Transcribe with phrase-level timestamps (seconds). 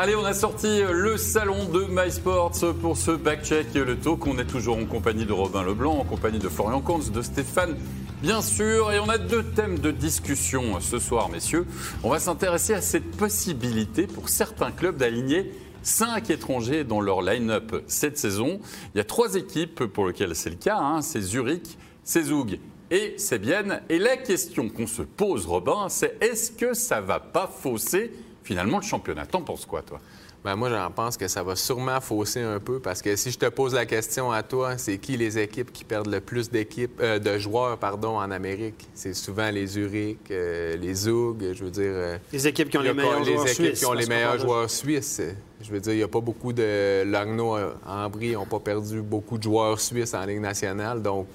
[0.00, 4.28] Allez, on a sorti le salon de MySports pour ce backcheck le talk.
[4.28, 7.76] On est toujours en compagnie de Robin Leblanc, en compagnie de Florian Conz, de Stéphane,
[8.22, 8.92] bien sûr.
[8.92, 11.66] Et on a deux thèmes de discussion ce soir, messieurs.
[12.04, 15.52] On va s'intéresser à cette possibilité pour certains clubs d'aligner
[15.82, 18.60] cinq étrangers dans leur line-up cette saison.
[18.94, 20.78] Il y a trois équipes pour lesquelles c'est le cas.
[20.78, 21.02] Hein.
[21.02, 22.60] C'est Zurich, c'est Zug
[22.92, 23.80] et c'est Bienne.
[23.88, 28.12] Et la question qu'on se pose, Robin, c'est est-ce que ça va pas fausser
[28.48, 29.26] finalement le championnat.
[29.26, 30.00] T'en penses quoi, toi?
[30.42, 33.38] Ben moi, j'en pense que ça va sûrement fausser un peu parce que si je
[33.38, 36.98] te pose la question à toi, c'est qui les équipes qui perdent le plus d'équipes,
[37.02, 38.88] euh, de joueurs pardon, en Amérique?
[38.94, 41.92] C'est souvent les Zurich, euh, les Zug, je veux dire.
[41.92, 43.78] Euh, les équipes qui ont les meilleurs les joueurs équipes suisses.
[43.80, 45.20] qui ont les meilleurs joueurs suisses.
[45.60, 47.02] Je veux dire, il n'y a pas beaucoup de.
[47.04, 51.02] Lagno, Ambry n'ont pas perdu beaucoup de joueurs suisses en Ligue nationale.
[51.02, 51.26] Donc,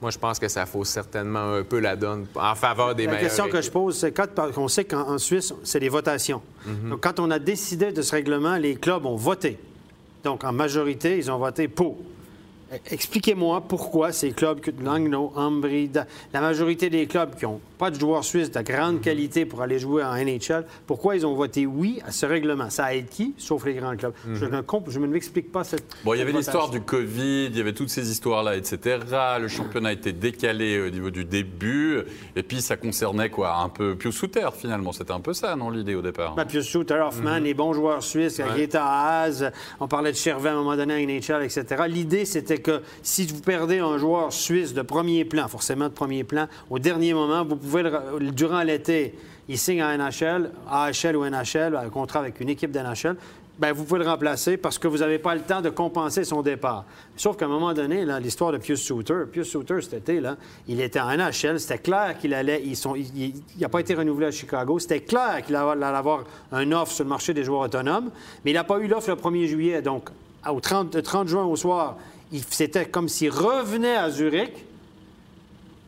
[0.00, 3.22] moi, je pense que ça fausse certainement un peu la donne en faveur des meilleurs.
[3.22, 6.40] La question que je pose, c'est quand on sait qu'en Suisse, c'est les votations.
[6.64, 6.90] Mhm.
[6.90, 9.58] Donc, quand on a décidé de ce règlement, les clubs ont voté.
[10.24, 11.98] Donc, en majorité, ils ont voté pour.
[12.90, 15.90] Expliquez-moi pourquoi ces clubs, Langnau, Ambry,
[16.32, 19.78] la majorité des clubs qui n'ont pas de joueurs suisses de grande qualité pour aller
[19.78, 22.68] jouer en NHL, pourquoi ils ont voté oui à ce règlement?
[22.68, 24.12] Ça aide qui, sauf les grands clubs?
[24.34, 25.86] Je ne m'explique pas cette.
[26.04, 28.98] Bon, il y avait l'histoire du Covid, il y avait toutes ces histoires-là, etc.
[29.40, 32.00] Le championnat a été décalé au niveau du début.
[32.36, 33.56] Et puis, ça concernait quoi?
[33.56, 34.92] Un peu Pius Souter, finalement.
[34.92, 36.34] C'était un peu ça, non, l'idée au départ?
[36.34, 39.50] Ben, Pius Souter, Hoffman, les bons joueurs suisses, Greta Haas,
[39.80, 41.84] on parlait de Chervin à un moment donné à NHL, etc.
[41.88, 46.24] L'idée, c'était que si vous perdez un joueur suisse de premier plan, forcément de premier
[46.24, 49.14] plan, au dernier moment, vous pouvez, le- durant l'été,
[49.48, 53.16] il signe à NHL, AHL ou NHL, un contrat avec une équipe d'NHL,
[53.58, 56.40] ben, vous pouvez le remplacer parce que vous n'avez pas le temps de compenser son
[56.40, 56.86] départ.
[57.14, 60.80] Sauf qu'à un moment donné, l'histoire de Pius Souter, Pius Souter cet été, là, il
[60.80, 65.00] était en NHL, c'était clair qu'il allait, il n'a pas été renouvelé à Chicago, c'était
[65.00, 68.10] clair qu'il allait avoir un offre sur le marché des joueurs autonomes,
[68.44, 69.82] mais il n'a pas eu l'offre le 1er juillet.
[69.82, 70.08] Donc,
[70.50, 71.98] au 30, le 30 juin au soir,
[72.48, 74.52] c'était comme s'il revenait à Zurich.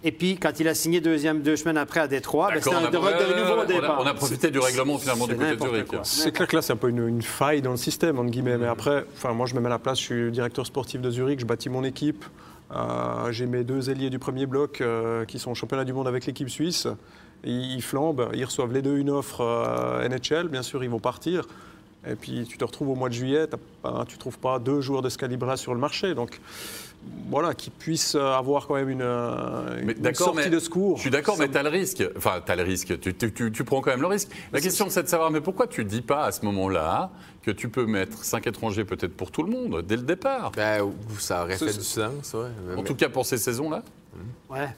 [0.05, 3.07] Et puis, quand il a signé deuxième, deux semaines après à Détroit, ben, c'était D'accord,
[3.07, 3.99] un, de- de nouveau on a- départ.
[4.03, 5.87] On a profité du règlement, finalement, du C'est côté de Zurich.
[6.03, 8.59] C'est clair que là, c'est un peu une, une faille dans le système, entre guillemets.
[8.59, 11.11] Mais après, enfin, moi, je me mets à la place, je suis directeur sportif de
[11.11, 12.25] Zurich, je bâtis mon équipe.
[12.75, 16.09] Euh, J'ai mes deux ailiers du premier bloc euh, qui sont au championnat du monde
[16.09, 16.89] avec l'équipe suisse.
[17.45, 20.99] Ils, ils flambent, ils reçoivent les deux une offre euh, NHL, bien sûr, ils vont
[21.01, 21.47] partir.
[22.07, 23.47] Et puis tu te retrouves au mois de juillet,
[23.83, 26.15] pas- tu ne trouves pas deux joueurs de ce calibre sur le marché.
[26.15, 26.41] Donc
[27.31, 29.05] voilà, qu'ils puissent avoir quand même une,
[29.85, 30.97] Mais une d'accord, sortie mais de secours.
[30.97, 32.03] Je suis d'accord, mais tu as le risque.
[32.17, 32.99] Enfin, tu as le risque.
[33.01, 34.29] Tu, tu- tu- tu prends quand même le risque.
[34.53, 37.11] La question, c'est de savoir, mais pourquoi tu ne dis pas à ce moment-là
[37.43, 40.53] que tu peux mettre cinq étrangers peut-être pour tout le monde dès le départ?
[40.57, 42.41] Ben, ça aurait fait du sens, ouais.
[42.73, 43.83] En Mais- tout cas pour ces saisons-là?
[44.51, 44.69] Ouais.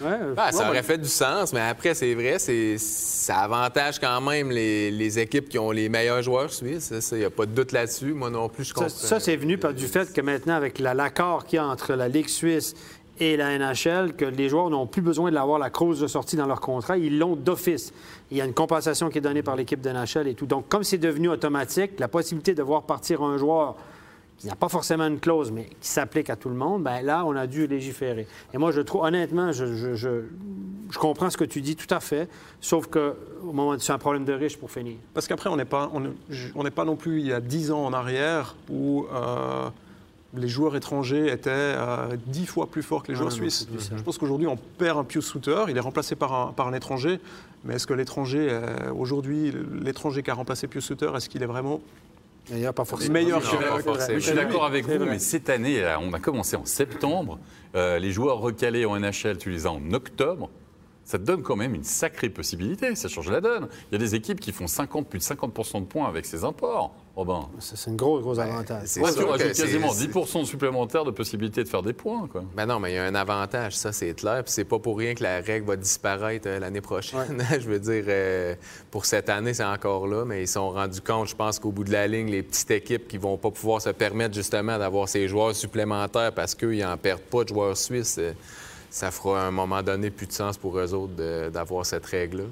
[0.00, 4.20] Ouais, Ah, ça aurait fait du sens, mais après, c'est vrai, c'est, ça avantage quand
[4.20, 6.92] même les, les équipes qui ont les meilleurs joueurs suisses.
[7.12, 8.12] Il n'y a pas de doute là-dessus.
[8.12, 8.88] Moi non plus, je Ça, comprends.
[8.90, 11.94] ça, c'est venu par du fait que maintenant, avec la- l'accord qu'il y a entre
[11.94, 12.74] la Ligue suisse
[13.20, 16.46] et la NHL, que les joueurs n'ont plus besoin d'avoir la clause de sortie dans
[16.46, 17.92] leur contrat, ils l'ont d'office.
[18.30, 20.46] Il y a une compensation qui est donnée par l'équipe de NHL et tout.
[20.46, 23.74] Donc, comme c'est devenu automatique, la possibilité de voir partir un joueur
[24.38, 27.24] qui n'a pas forcément une clause, mais qui s'applique à tout le monde, ben là,
[27.26, 28.26] on a dû légiférer.
[28.54, 30.22] Et moi, je trouve, honnêtement, je, je- je-
[30.90, 32.28] je comprends ce que tu dis tout à fait,
[32.60, 34.96] sauf que au moment c'est un problème de riche pour finir.
[35.12, 36.02] Parce qu'après, on n'est pas, on
[36.54, 39.68] on pas non plus il y a 10 ans en arrière où euh,
[40.34, 43.66] les joueurs étrangers étaient euh, 10 fois plus forts que les joueurs non, suisses.
[43.96, 46.74] Je pense qu'aujourd'hui, on perd un Pius Souter, il est remplacé par un, par un
[46.74, 47.18] étranger.
[47.64, 51.46] Mais est-ce que l'étranger, euh, aujourd'hui, l'étranger qui a remplacé Pius Souter, est-ce qu'il est
[51.46, 51.80] vraiment
[52.50, 53.12] D'ailleurs, pas forcément.
[53.14, 54.18] meilleur Non, pas forcément.
[54.18, 57.38] Je suis d'accord avec vous, mais cette année, là, on a commencé en septembre.
[57.74, 60.50] Euh, les joueurs recalés en NHL, tu les as en octobre.
[61.04, 62.94] Ça te donne quand même une sacrée possibilité.
[62.94, 63.68] Ça change la donne.
[63.90, 66.44] Il y a des équipes qui font 50, plus de 50 de points avec ces
[66.44, 66.94] imports.
[67.18, 67.48] Robin.
[67.58, 68.82] Ça, C'est un gros, gros avantage.
[68.86, 72.28] c'est Ouais, tu rajoutes quasiment c'est- 10% supplémentaires de possibilité de faire des points.
[72.30, 72.44] Quoi.
[72.54, 74.44] Ben non, mais il y a un avantage, ça c'est clair.
[74.44, 77.42] Puis c'est pas pour rien que la règle va disparaître euh, l'année prochaine.
[77.60, 78.54] je veux dire, euh,
[78.92, 81.72] pour cette année, c'est encore là, mais ils se sont rendus compte, je pense qu'au
[81.72, 85.08] bout de la ligne, les petites équipes qui vont pas pouvoir se permettre justement d'avoir
[85.08, 88.32] ces joueurs supplémentaires parce qu'ils n'en perdent pas de joueurs suisses, euh,
[88.90, 91.14] ça fera à un moment donné plus de sens pour eux autres
[91.50, 92.44] d'avoir cette règle-là.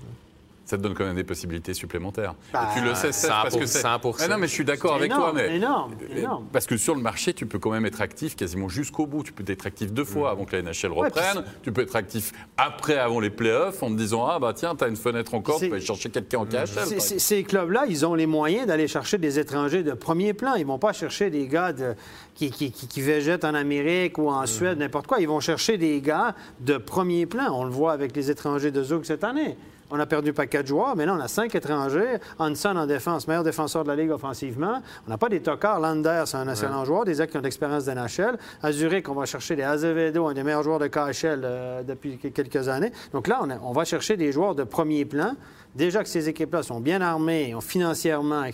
[0.66, 2.34] Ça te donne quand même des possibilités supplémentaires.
[2.52, 3.82] Bah, tu le sais, Steph, parce que c'est.
[3.84, 4.16] 100%.
[4.18, 5.32] Ah non, mais je suis d'accord C'est avec énorme, toi.
[5.48, 5.56] Mais...
[5.56, 6.46] énorme, énorme.
[6.52, 9.22] Parce que sur le marché, tu peux quand même être actif quasiment jusqu'au bout.
[9.22, 11.44] Tu peux être actif deux fois avant que la NHL Ouais, reprenne.
[11.62, 14.88] tu peux être actif après, avant les playoffs, en te disant Ah, bah tiens, t'as
[14.88, 17.00] une fenêtre encore, C'est- tu peux aller chercher quelqu'un en KHL.
[17.00, 20.54] Ces- clubs-là, ils ont les moyens d'aller chercher des étrangers de premier plan.
[20.56, 21.94] Ils ne vont pas chercher des gars de-
[22.34, 24.46] qui, qui- qui- qui végètent en Amérique ou en Mm.
[24.48, 25.20] Suède, n'importe quoi.
[25.20, 27.52] Ils vont chercher des gars de premier plan.
[27.52, 29.56] On le voit avec les étrangers de Zouk cette année.
[29.90, 32.18] On a perdu pas quatre joueurs, mais là, on a cinq étrangers.
[32.38, 34.80] Hanson en défense, meilleur défenseur de la Ligue offensivement.
[35.06, 35.80] On n'a pas des tocards.
[35.80, 37.04] Lander, c'est un excellent joueur.
[37.04, 38.38] Des actes qui ont d'expérience de NHL.
[38.62, 42.18] À Zurich, on va chercher des Azevedo, un des meilleurs joueurs de KHL euh, depuis
[42.18, 42.92] quelques années.
[43.12, 45.34] Donc là, on, on va chercher des joueurs de premier plan.
[45.74, 48.44] Déjà que ces équipes-là sont bien armées, financièrement,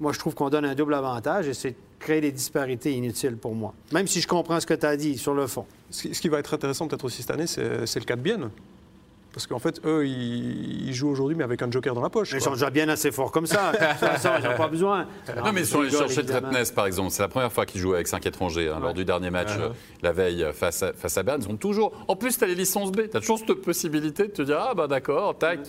[0.00, 3.54] moi, je trouve qu'on donne un double avantage et c'est créer des disparités inutiles pour
[3.54, 3.74] moi.
[3.92, 5.66] Même si je comprends ce que tu as dit sur le fond.
[5.90, 8.50] Ce qui va être intéressant peut-être aussi cette année, c'est le cas de Bienne.
[9.34, 12.32] Parce qu'en fait, eux, ils, jouent aujourd'hui, mais avec un joker dans la poche.
[12.32, 13.72] ils sont déjà bien assez forts comme ça.
[14.38, 15.08] ils n'ont pas besoin.
[15.44, 18.06] Non, mais sur les chercher Tretnes, par exemple, c'est la première fois qu'ils jouent avec
[18.06, 18.68] cinq étrangers.
[18.68, 19.72] Hein, lors du dernier match, uh-huh.
[20.02, 21.42] la veille, face à, face à Berne.
[21.44, 21.92] Ils ont toujours.
[22.06, 23.10] En plus, tu as les licences B.
[23.10, 25.60] Tu as toujours cette possibilité de te dire Ah, bah d'accord, tac,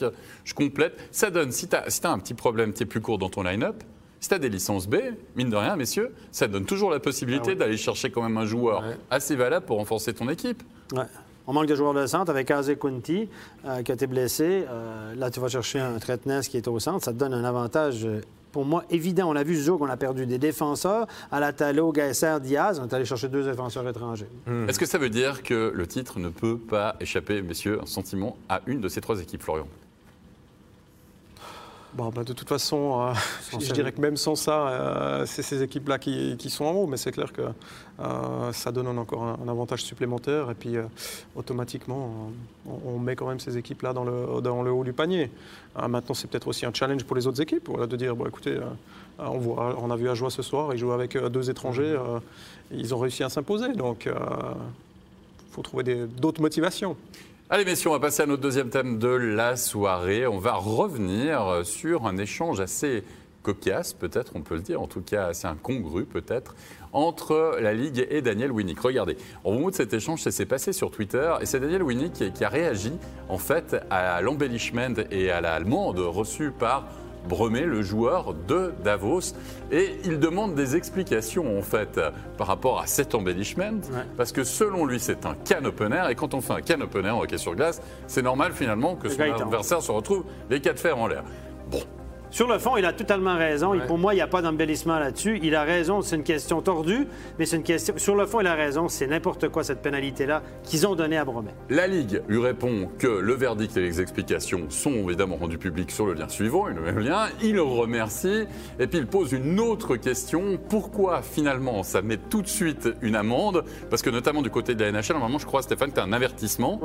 [0.43, 0.93] je complète.
[1.09, 3.29] Ça donne, si tu as, si as, un petit problème, tu es plus court dans
[3.29, 3.83] ton line-up,
[4.19, 4.97] si tu as des licences B,
[5.35, 8.45] mine de rien, messieurs, ça donne toujours la possibilité ah d'aller chercher quand même un
[8.45, 10.61] joueur assez valable pour renforcer ton équipe.
[10.93, 11.05] Ouais.
[11.47, 13.29] On manque de joueurs de centre avec Azé Kunti
[13.65, 14.65] euh, qui a été blessé.
[14.67, 17.03] Euh, là, tu vas chercher un Tretnes qui est au centre.
[17.03, 18.21] Ça te donne un avantage euh,
[18.51, 19.29] pour moi, évident.
[19.29, 21.07] On l'a vu, Zouk, on a perdu des défenseurs.
[21.31, 24.29] À la Talo, Gaisser, Diaz, on est allé chercher deux défenseurs étrangers.
[24.47, 24.67] Hmm.
[24.69, 28.37] Est-ce que ça veut dire que le titre ne peut pas échapper, messieurs, un sentiment
[28.49, 29.67] à une de ces trois équipes, Florian?
[31.95, 33.13] Bon, bah, de toute façon, euh,
[33.61, 36.97] je dirais que même sans ça, euh, c'est ces équipes-là qui, sont en haut, mais
[36.97, 40.51] c'est clair que euh, ça donne encore un, avantage supplémentaire.
[40.51, 40.75] Et puis,
[41.37, 42.31] automatiquement,
[42.65, 45.31] on, met quand même ces équipes-là dans le, dans le haut du panier.
[45.87, 48.59] maintenant, c'est peut-être aussi un challenge pour les autres équipes, voilà, de dire, bon, écoutez,
[49.17, 51.97] on, voit, on a vu Ajoie ce soir, ils jouent avec deux étrangers,
[52.71, 53.71] ils ont réussi à s'imposer.
[53.71, 56.97] Donc, il faut trouver d'autres motivations.
[57.47, 60.25] Allez messieurs, on va passer à notre deuxième thème de la soirée.
[60.25, 63.03] On va revenir sur un échange assez
[63.43, 66.55] cocasse, peut-être on peut le dire, en tout cas assez incongru peut-être,
[66.91, 68.79] entre la Ligue et Daniel Winnick.
[68.79, 72.33] Regardez, on vous montre cet échange, ça s'est passé sur Twitter, et c'est Daniel Winnick
[72.33, 72.93] qui, a réagi
[73.29, 76.87] en fait à l'embellishment et à la allemande reçue par
[77.27, 79.33] Bremet, le joueur de Davos.
[79.71, 81.99] Et il demande des explications, en fait,
[82.37, 83.81] par rapport à cet embellishment.
[84.17, 86.03] Parce que selon lui, c'est un can opener.
[86.09, 89.09] Et quand on fait un can opener en hockey sur glace, c'est normal finalement que
[89.09, 91.23] son adversaire se retrouve les quatre fers en l'air.
[91.69, 91.81] Bon,
[92.35, 93.73] sur le fond, il a totalement raison.
[93.73, 95.39] Et pour moi, il n'y a pas d'embellissement là-dessus.
[95.41, 97.07] Il a raison, c'est une question tordue,
[97.39, 97.93] mais c'est une question.
[97.95, 101.23] Sur le fond, il a raison, c'est n'importe quoi cette pénalité-là qu'ils ont donnée à
[101.23, 101.55] Bromet.
[101.69, 106.07] La Ligue lui répond que le verdict et les explications sont évidemment rendus publics sur
[106.07, 107.27] le lien suivant, le même lien.
[107.41, 108.47] Il remercie
[108.79, 110.59] et puis il pose une autre question.
[110.67, 113.63] Pourquoi finalement ça met tout de suite une amende?
[113.89, 116.03] Parce que notamment du côté de la NHL, normalement, je crois, Stéphane, que tu as
[116.03, 116.81] un avertissement.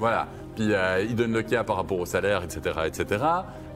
[0.00, 0.26] Voilà.
[0.58, 2.80] Puis euh, il donne le cas par rapport au salaire, etc.
[2.84, 3.24] etc.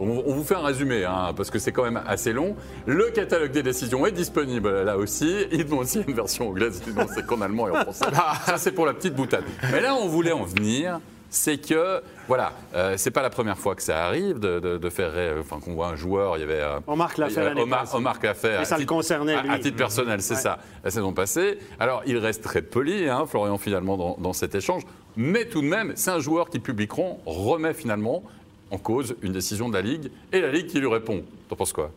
[0.01, 2.57] On, vous fait un résumé, hein, parce que c'est quand même assez long.
[2.87, 5.47] Le catalogue des décisions est disponible là aussi.
[5.53, 8.07] Il demande aussi une version anglaise, sinon c'est qu'en allemand et en français.
[8.47, 9.45] Ça, c'est pour la petite boutade.
[9.71, 10.99] Mais là, on voulait en venir
[11.33, 15.61] c'est que voilà, euh, c'est pas la première fois que ça arrive de, faire, enfin
[15.61, 18.19] qu'on voit un joueur, il y avait euh, Omar l'a fait Omar, Omar.
[18.23, 19.51] Et ça le concernait lui.
[19.51, 20.59] À, titre personnel, c'est ça.
[20.85, 21.59] La saison passée.
[21.81, 24.83] Alors il reste très poli, hein, Florian finalement dans, dans, cet échange,
[25.17, 28.23] mais tout de même, c'est un joueur qui publiqueront remet finalement
[28.71, 31.23] en cause une décision de la Ligue et la Ligue qui lui répond.
[31.49, 31.91] T'en penses quoi?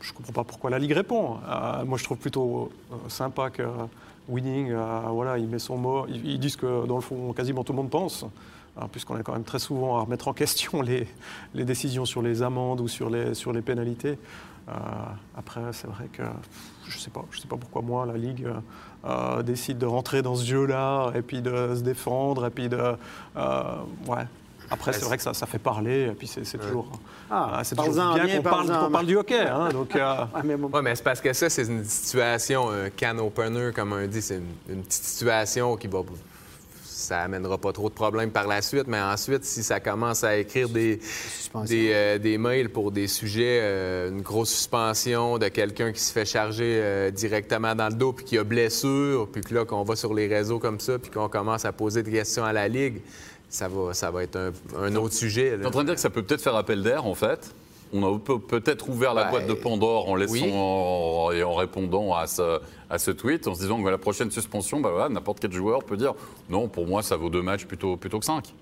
[0.00, 1.38] Je ne comprends pas pourquoi la Ligue répond.
[1.48, 3.62] Euh, moi, je trouve plutôt euh, sympa que
[4.28, 6.06] Winning, euh, voilà, il met son mot.
[6.08, 8.26] Ils, disent que dans le fond, quasiment tout le monde pense.
[8.90, 11.06] Puisqu'on est quand même très souvent à remettre en question les,
[11.54, 14.18] les décisions sur les amendes ou sur les, sur les pénalités.
[15.36, 16.22] Après, c'est vrai que
[16.86, 18.46] je ne sais, pas, je sais pas pourquoi moi, la Ligue
[19.44, 22.96] décide de rentrer dans ce jeu-là et puis de se défendre et puis de.
[24.06, 24.26] ouais,
[24.72, 26.86] après, c'est vrai que ça, ça, fait parler, et puis c'est toujours,
[27.30, 29.46] ah, c'est toujours bien qu'on parle, parle, du hockey.
[29.46, 30.24] Hein, donc, euh...
[30.44, 34.22] mais, mais c'est parce que ça, c'est une situation, un can opener, comme on dit,
[34.22, 34.40] c'est
[34.70, 35.98] une, petite situation qui va
[37.02, 40.36] ça amènera pas trop de problèmes par la suite, mais ensuite, si ça commence à
[40.36, 41.00] écrire des,
[41.66, 46.12] des, euh, des, mails pour des sujets, euh, une grosse suspension de quelqu'un qui se
[46.12, 49.82] fait charger euh, directement dans le dos, puis qui a blessure, puis que là, qu'on
[49.82, 52.68] va sur les réseaux comme ça, puis qu'on commence à poser des questions à la
[52.68, 53.00] Ligue,
[53.48, 55.56] ça va, ça va être un, autre sujet.
[55.56, 57.54] Tu es en train de dire que ça peut peut-être faire appel d'air, en fait?
[57.92, 62.60] On a peut-être ouvert la boîte de Pandore en laissant et en répondant à ce,
[62.90, 65.84] à ce tweet, en se disant que la prochaine suspension, bah voilà, n'importe quel joueur
[65.84, 66.14] peut dire
[66.48, 68.52] non, pour moi, ça vaut deux matchs plutôt, plutôt que cinq.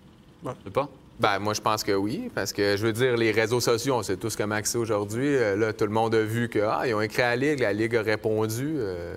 [0.45, 0.53] Ouais.
[0.65, 0.89] sais pas?
[1.21, 4.03] Ben, moi, je pense que oui, parce que je veux dire, les réseaux sociaux, on
[4.03, 5.37] sait tous comment c'est aujourd'hui.
[5.37, 7.61] Euh, là, tout le monde a vu que ah, ils ont écrit à la Ligue,
[7.61, 8.77] la Ligue a répondu.
[8.79, 9.15] Euh,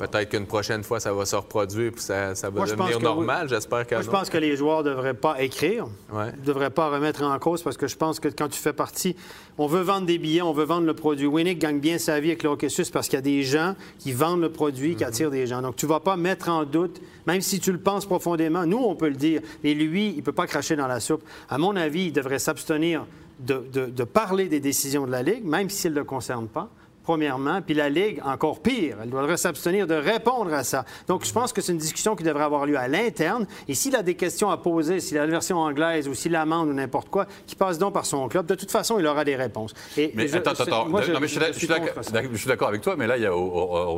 [0.00, 3.48] Peut-être qu'une prochaine fois, ça va se reproduire puis ça, ça va Moi, devenir normal.
[3.48, 6.32] J'espère que Moi, je pense que les joueurs ne devraient pas écrire, Ouais.
[6.40, 9.14] ne devraient pas remettre en cause parce que je pense que quand tu fais partie,
[9.58, 11.26] on veut vendre des billets, on veut vendre le produit.
[11.26, 14.12] Winnick gagne bien sa vie avec le hockey parce qu'il y a des gens qui
[14.12, 14.96] vendent le produit, Mhm.
[14.96, 15.60] qui attirent des gens.
[15.62, 18.64] Donc, tu ne vas pas mettre en doute, même si tu le penses profondément.
[18.66, 21.22] Nous, on peut le dire, mais lui, il ne peut pas cracher dans la soupe.
[21.48, 23.04] À mon avis, il devrait s'abstenir
[23.38, 26.48] de, de- de parler des décisions de la Ligue, même si elles ne le concernent
[26.48, 26.68] pas.
[27.02, 30.84] Premièrement, puis la Ligue, encore pire, elle devrait s'abstenir de répondre à ça.
[31.08, 33.46] Donc, je pense que c'est une discussion qui devrait avoir lieu à l'interne.
[33.68, 36.68] Et s'il a des questions à poser, s'il a la version anglaise ou s'il amende
[36.68, 38.46] ou n'importe quoi, qu'il passe donc par son club.
[38.46, 39.72] De toute façon, il aura des réponses.
[39.96, 43.06] Et Mais je- attends, attends, moi, non, mais je suis, je d'accord- avec toi, mais
[43.06, 43.40] là, il n'y a, au-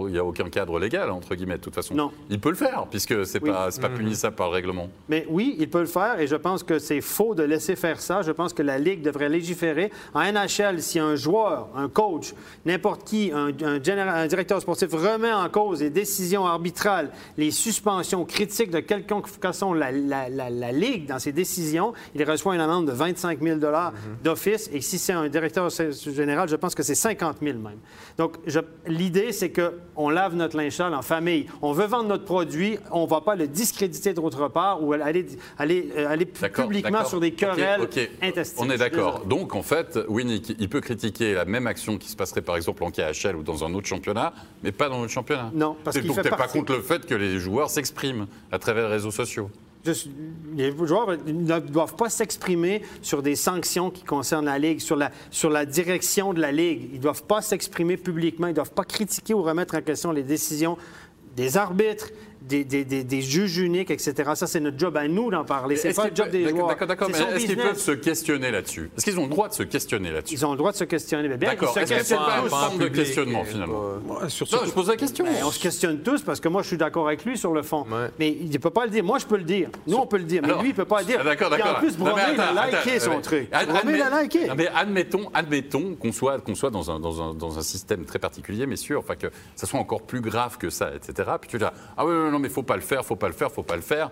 [0.04, 1.94] au- il y a aucun cadre légal, entre guillemets, de toute façon.
[1.94, 2.12] Non.
[2.30, 3.50] Il peut le faire, puisque c'est Oui.
[3.50, 4.88] pas, pas punissable par le règlement.
[5.08, 8.00] Mais oui, il peut le faire et je pense que c'est faux de laisser faire
[8.00, 8.22] ça.
[8.22, 9.90] Je pense que la Ligue devrait légiférer.
[10.14, 12.32] En NHL, si un joueur, un coach,
[12.64, 17.50] n'importe qui, un, un général- un directeur sportif remet en cause les décisions arbitrales, les
[17.50, 22.54] suspensions critiques de quelconque façon la, la- la- la Ligue dans ses décisions, il reçoit
[22.54, 23.58] une amende de 25 000
[24.22, 24.68] d'office.
[24.72, 27.78] Et si c'est un directeur général, je pense que c'est 50 000 même.
[28.18, 28.36] Donc,
[28.86, 31.46] l'idée, c'est qu'on lave notre linge sale en famille.
[31.62, 35.26] On veut vendre notre produit, on ne va pas le discréditer d'autre part ou aller,
[35.58, 38.10] aller, euh, aller publiquement sur des querelles ok.
[38.22, 38.64] intestines.
[38.66, 39.24] On est d'accord.
[39.26, 42.81] Donc, en fait, Winnick, il peut critiquer la même action qui se passerait, par exemple,
[42.82, 45.50] en KHL ou dans un autre championnat, mais pas dans notre championnat.
[45.54, 48.94] Non, parce qu'il fait pas contre le fait que les joueurs s'expriment à travers les
[48.94, 49.50] réseaux sociaux.
[49.92, 50.10] Suis-
[50.56, 55.10] les joueurs ne doivent pas s'exprimer sur des sanctions qui concernent la Ligue, sur la,
[55.32, 56.88] sur la direction de la Ligue.
[56.92, 58.46] Ils ne doivent pas s'exprimer publiquement.
[58.46, 60.78] Ils ne doivent pas critiquer ou remettre en question les décisions
[61.34, 62.10] des arbitres,
[62.48, 64.30] des, des- des- des juges uniques, etc.
[64.34, 65.76] Ça, c'est notre job à nous d'en parler.
[65.76, 66.86] C'est Est-ce pas le qu'ils job peuvent- des joueurs.
[66.86, 68.90] D'accord, mais est-ce qu'ils peuvent se questionner là-dessus?
[68.96, 70.34] Est-ce qu'ils ont le droit de se questionner là-dessus?
[70.34, 71.28] Ils ont le droit de se questionner.
[71.28, 71.76] Mais bien, D'accord.
[71.78, 73.80] Est-ce que c'est pas une forme de questionnement, finalement?
[74.06, 75.24] Ouais, sur Non, ce- je pose la question.
[75.24, 77.62] Ben, on se questionne tous parce que moi, je suis d'accord avec lui sur le
[77.62, 77.84] fond.
[77.90, 78.08] Ouais.
[78.18, 79.04] Mais il ne peut pas le dire.
[79.04, 79.68] Moi, je peux le dire.
[79.86, 80.42] Nous, on peut le dire.
[80.42, 81.18] Mais Alors, lui, il ne peut pas le dire.
[81.20, 81.76] ah, D'accord, d'accord.
[81.76, 83.50] En plus, mais Bromé, il a liké son mais- truc.
[83.50, 84.40] Bromé, il a liké.
[84.56, 88.18] Mais admettons, admettons qu'on soit, qu'on soit dans, un, dans, un, dans un système très
[88.18, 91.28] particulier, messieurs, enfin que ça soit encore plus grave que ça, etc.
[91.40, 91.64] Puis tu dis,
[91.96, 93.82] ah oui, non, mais faut pas le faire, faut pas le faire, faut pas le
[93.82, 94.10] faire.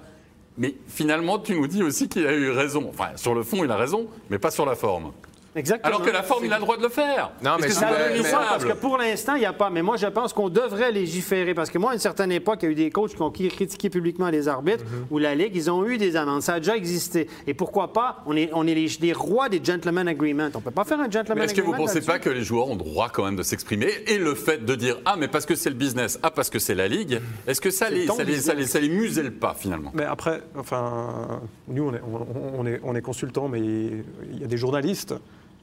[0.58, 2.86] Mais finalement, tu nous dis aussi qu'il a eu raison.
[2.90, 5.12] Enfin, sur le fond, il a raison, mais pas sur la forme.
[5.57, 5.95] Exactement.
[5.97, 7.33] Alors que la forme, il a le droit de le faire.
[7.42, 9.69] Non, mais c'est parce que pour l'instant, il n'y a pas.
[9.71, 11.54] Mais moi, je pense qu'on devrait légiférer.
[11.54, 13.30] Parce que moi, à une certaine époque, il y a eu des coachs qui ont
[13.30, 15.07] critiqué publiquement les arbitres Mhm.
[15.11, 15.57] ou la Ligue.
[15.57, 16.42] Ils ont eu des amendes.
[16.42, 17.26] Ça a déjà existé.
[17.47, 18.23] Et pourquoi pas?
[18.26, 20.49] On est, on est les, les rois des gentlemen agreements.
[20.54, 22.30] On ne peut pas faire un gentleman Mais est-ce que vous agreement pensez pas que
[22.30, 23.88] les joueurs ont droit quand même de s'exprimer?
[24.07, 26.59] Et le fait de dire Ah, mais parce que c'est le business, ah, parce que
[26.61, 28.71] c'est la ligue, est-ce que ça les, ça, les, ça, les, business.
[28.71, 29.90] ça les muselle pas finalement?
[29.95, 34.45] Mais après, enfin, nous, on est, on, on est, on est consultants, mais il y
[34.45, 35.14] a des journalistes.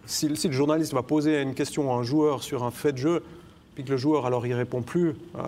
[0.07, 2.97] Si, si le journaliste va poser une question à un joueur sur un fait de
[2.97, 3.23] jeu,
[3.75, 5.41] puis que le joueur, alors, il répond plus euh,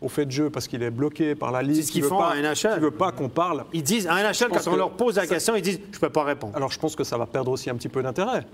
[0.00, 2.18] au fait de jeu parce qu'il est bloqué par la ligue, C'est ce qu'ils font
[2.18, 2.72] pas- à NHL.
[2.74, 5.28] qu'il veut pas qu'on parle, Ils disent, à NHL, quand on leur pose la ça-
[5.34, 6.56] question, ils disent Je ne peux pas répondre.
[6.56, 8.44] alors je pense que ça va perdre aussi un petit peu d'intérêt.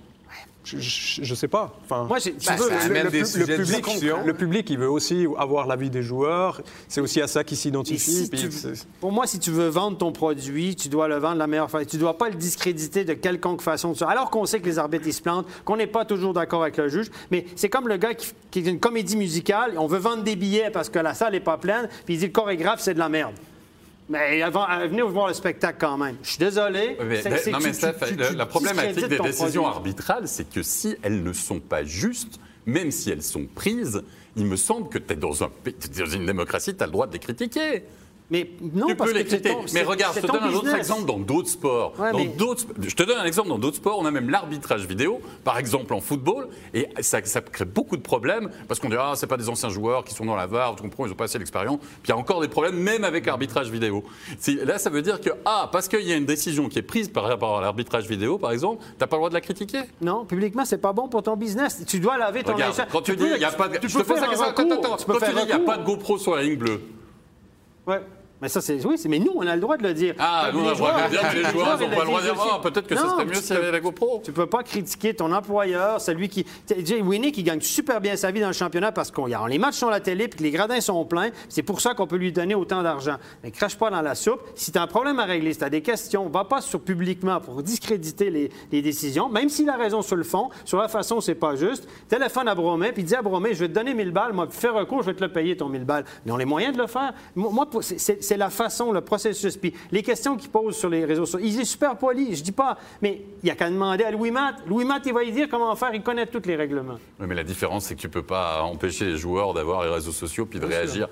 [0.66, 1.74] Je ne sais pas.
[1.84, 3.86] Enfin, Moi, j'ai- tu Ben, veux, le- le- public,
[4.24, 6.62] le public, il veut aussi avoir l'avis des joueurs.
[6.88, 7.98] C'est aussi à ça qu'il Et s'identifie.
[8.26, 8.30] si
[8.98, 11.70] pour moi, si tu veux vendre ton produit, tu dois le vendre de la meilleure
[11.70, 11.84] façon.
[11.86, 13.92] Tu ne dois pas le discréditer de quelconque façon.
[14.08, 16.78] Alors qu'on sait que les arbitres, ils se plantent, qu'on n'est pas toujours d'accord avec
[16.78, 17.10] le juge.
[17.30, 19.74] Mais c'est comme le gars qui, qui est une comédie musicale.
[19.76, 21.88] On veut vendre des billets parce que la salle n'est pas pleine.
[22.06, 23.34] Puis il dit le chorégraphe, c'est de la merde.
[24.08, 26.16] Mais avant, euh, venez voir le spectacle quand même.
[26.22, 26.96] Je suis désolé.
[27.00, 29.76] Mais- mais- non, mais tu- Steph, tu- tu- la problématique des décisions produit.
[29.78, 34.02] arbitrales, c'est que si elles ne sont pas justes, même si elles sont prises,
[34.36, 35.50] il me semble que tu es un,
[36.04, 37.84] dans une démocratie, tu as le droit de les critiquer.
[38.30, 39.66] Mais non, tu parce peux les que c'est critiquer.
[39.66, 41.92] ton- Mais regarde, je te donne un autre exemple dans d'autres sports.
[41.98, 43.98] Ouais, Dans mais- Je te donne un exemple dans d'autres sports.
[44.00, 48.02] On a même l'arbitrage vidéo, par exemple en football, et ça, ça crée beaucoup de
[48.02, 50.74] problèmes parce qu'on dit ah c'est pas des anciens joueurs qui sont dans la VAR,
[50.74, 51.78] tu comprends, ils ont pas assez d'expérience.
[51.80, 54.02] Puis il y a encore des problèmes même avec l'arbitrage vidéo.
[54.64, 57.08] Là, ça veut dire que ah parce qu'il y a une décision qui est prise
[57.10, 59.82] par rapport à l'arbitrage vidéo, par exemple, t'as pas le droit de la critiquer.
[60.00, 61.82] Non, publiquement, c'est pas bon pour ton business.
[61.86, 63.98] Tu dois laver ton Regarde, quand tu, dis il y a pas de, tu je
[63.98, 64.48] peux te pose faire la un question.
[64.48, 64.84] Attends, recours.
[64.86, 66.56] attends, Tu peux quand tu dis il n'y a pas de GoPro sur la ligne
[66.56, 66.80] bleue.
[67.86, 68.02] Ouais.
[68.44, 68.84] Mais ça, c'est.
[68.84, 70.14] Oui, c'est- mais nous, on a le droit de le dire.
[70.18, 72.04] Ah, nous, on a le droit de le dire, mais les joueurs, n'ont pas le
[72.04, 74.20] droit de dire Ah, peut-être que ça serait mieux y avait la GoPro.
[74.22, 76.44] Tu peux pas critiquer ton employeur, celui qui.
[76.84, 79.48] Jay Winnie qui gagne super bien sa vie dans le championnat parce qu'on y a-
[79.48, 81.30] les matchs sont à la télé puis que les gradins sont pleins.
[81.48, 83.16] C'est pour ça qu'on peut lui donner autant d'argent.
[83.42, 84.40] Mais crache pas dans la soupe.
[84.56, 86.80] Si tu as un problème à régler, si tu as des questions, va pas sur
[86.80, 90.88] publiquement pour discréditer les, les décisions, même s'il a raison sur le fond, sur la
[90.88, 91.88] façon, c'est pas juste.
[92.08, 94.68] Téléphone à Bromet puis dis à Bromet, je vais te donner 1000 balles, moi, fais
[94.68, 96.04] recours, je vais te le payer ton 1000 balles.
[96.26, 97.12] Mais on a les moyens de le faire.
[97.34, 99.56] Moi, c'est- c'est la façon, le processus.
[99.56, 102.52] Puis les questions qu'il pose sur les réseaux sociaux, il est super poli, je dis
[102.52, 104.56] pas, mais il y a qu'à demander à Louis Matt.
[104.66, 106.98] Louis Matt, il va y dire comment faire, il connaît tous les règlements.
[107.20, 110.10] Oui, mais la différence, c'est que tu peux pas empêcher les joueurs d'avoir les réseaux
[110.10, 111.08] sociaux puis de réagir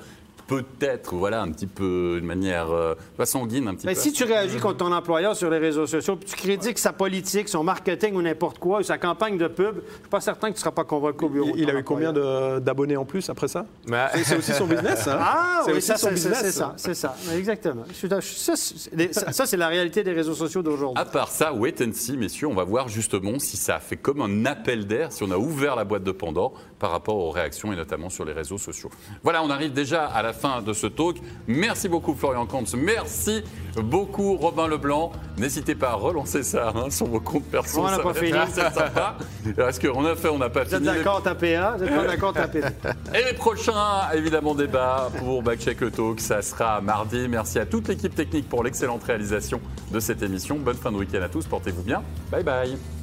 [0.57, 4.01] peut-être, voilà, un petit peu, de manière euh, pas sanguine, un petit Mais peu.
[4.01, 7.49] si tu réagis contre ton employeur sur les réseaux sociaux, puis tu critiques sa politique,
[7.49, 10.55] son marketing ou n'importe quoi, ou sa campagne de pub, je suis pas certain que
[10.55, 11.53] tu ne seras pas convoqué au bureau.
[11.55, 13.67] Il, il a eu combien d'abonnés en plus après ça?
[13.87, 15.07] Mais- C'est- aussi son business.
[15.09, 16.39] hein Ah oui, aussi ça, son c'est business.
[16.43, 17.15] c'est ça, c'est ça.
[17.37, 17.85] Exactement.
[17.93, 18.57] Ça,
[19.33, 21.01] ça, c'est la réalité des réseaux sociaux d'aujourd'hui.
[21.01, 23.97] À part ça, wait and see, messieurs, on va voir justement si ça a fait
[23.97, 27.31] comme un appel d'air, si on a ouvert la boîte de Pandore par rapport aux
[27.31, 28.91] réactions et notamment sur les réseaux sociaux.
[29.23, 31.17] Voilà, on arrive déjà à la fin de ce talk.
[31.47, 33.43] Merci beaucoup Florian Kantz, merci
[33.77, 35.13] beaucoup Robin Leblanc.
[35.39, 37.81] N'hésitez pas à relancer ça hein, sur vos comptes perso.
[37.81, 38.33] On n'a pas fini.
[38.33, 39.17] assez sympa.
[39.57, 40.95] Parce qu'on a fait, on n'a pas Vous êtes fini.
[40.95, 41.75] d'accord, tapez A.
[41.77, 42.61] Vous êtes pas d'accord, tapez.
[43.15, 47.29] Et les prochains, évidemment, débats pour Backcheck le Talk, ça sera mardi.
[47.29, 50.57] Merci à toute l'équipe technique pour l'excellente réalisation de cette émission.
[50.57, 52.03] Bonne fin de week-end à tous, portez-vous bien.
[52.31, 53.02] Bye bye.